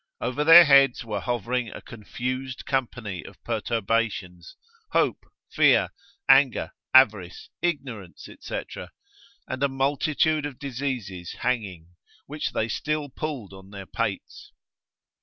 Over 0.19 0.43
their 0.43 0.65
heads 0.65 1.05
were 1.05 1.19
hovering 1.19 1.69
a 1.69 1.79
confused 1.79 2.65
company 2.65 3.23
of 3.23 3.39
perturbations, 3.43 4.55
hope, 4.93 5.25
fear, 5.51 5.89
anger, 6.27 6.71
avarice, 6.91 7.51
ignorance, 7.61 8.27
&c., 8.39 8.61
and 9.47 9.61
a 9.61 9.67
multitude 9.69 10.47
of 10.47 10.57
diseases 10.57 11.33
hanging, 11.41 11.89
which 12.25 12.51
they 12.51 12.67
still 12.67 13.09
pulled 13.09 13.53
on 13.53 13.69
their 13.69 13.85
pates. 13.85 14.51